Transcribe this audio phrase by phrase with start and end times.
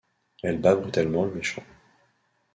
[0.41, 1.61] Elle bat brutalement le méchant.